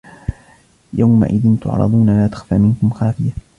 يَوْمَئِذٍ 0.93 1.57
تُعْرَضُونَ 1.61 2.09
لَا 2.09 2.27
تَخْفَى 2.27 2.57
مِنْكُمْ 2.57 2.89
خَافِيَةٌ 2.89 3.31